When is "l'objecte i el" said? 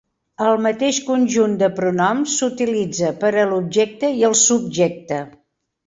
3.53-4.39